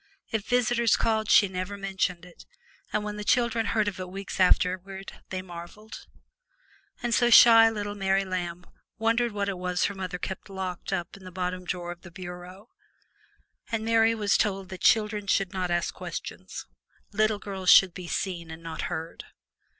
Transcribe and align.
If 0.31 0.47
visitors 0.47 0.95
called 0.97 1.29
she 1.29 1.47
never 1.47 1.77
mentioned 1.77 2.25
it, 2.25 2.47
and 2.91 3.03
when 3.03 3.17
the 3.17 3.23
children 3.23 3.67
heard 3.67 3.87
of 3.87 3.99
it 3.99 4.09
weeks 4.09 4.39
afterward 4.39 5.11
they 5.29 5.43
marveled. 5.43 6.07
And 7.03 7.13
so 7.13 7.29
shy 7.29 7.69
little 7.69 7.93
Mary 7.93 8.25
Lamb 8.25 8.65
wondered 8.97 9.31
what 9.31 9.47
it 9.47 9.59
was 9.59 9.85
her 9.85 9.93
mother 9.93 10.17
kept 10.17 10.49
locked 10.49 10.91
up 10.91 11.15
in 11.15 11.23
the 11.23 11.31
bottom 11.31 11.65
drawer 11.65 11.91
of 11.91 12.01
the 12.01 12.09
bureau, 12.09 12.69
and 13.71 13.85
Mary 13.85 14.15
was 14.15 14.37
told 14.37 14.69
that 14.69 14.81
children 14.81 15.25
must 15.25 15.53
not 15.53 15.69
ask 15.69 15.93
questions 15.93 16.65
little 17.11 17.37
girls 17.37 17.69
should 17.69 17.93
be 17.93 18.07
seen 18.07 18.49
and 18.49 18.63
not 18.63 18.81
heard. 18.89 19.25